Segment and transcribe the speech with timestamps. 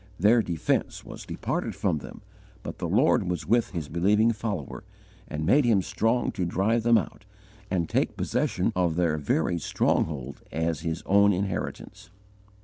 [0.19, 2.21] Their defence was departed from them,
[2.63, 4.83] but the Lord was with His believing follower,
[5.27, 7.23] and made him strong to drive them out
[7.69, 12.09] and take possession of their very stronghold as his own inheritance.